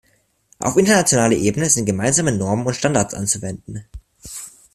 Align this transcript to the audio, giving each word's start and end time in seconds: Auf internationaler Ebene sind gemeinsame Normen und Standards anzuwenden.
Auf 0.57 0.77
internationaler 0.77 1.33
Ebene 1.35 1.69
sind 1.69 1.85
gemeinsame 1.85 2.31
Normen 2.31 2.65
und 2.65 2.73
Standards 2.75 3.13
anzuwenden. 3.13 3.85